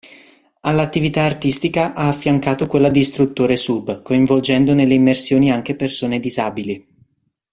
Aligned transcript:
All'attività 0.61 1.21
artistica 1.21 1.93
ha 1.93 2.07
affiancato 2.09 2.65
quella 2.65 2.89
di 2.89 3.01
istruttore 3.01 3.55
sub, 3.55 4.01
coinvolgendo 4.01 4.73
nelle 4.73 4.95
immersioni 4.95 5.51
anche 5.51 5.75
persone 5.75 6.19
disabili. 6.19 6.83